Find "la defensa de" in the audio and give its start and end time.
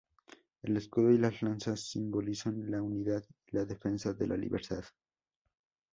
3.55-4.25